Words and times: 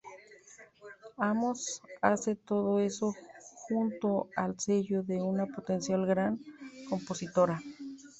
Amos 1.29 1.83
hace 2.01 2.35
todo 2.35 2.79
eso 2.79 3.13
junto 3.67 4.29
al 4.35 4.59
sello 4.59 5.03
de 5.03 5.21
una 5.21 5.45
potencial 5.45 6.07
gran 6.07 6.39
compositora. 6.89 7.59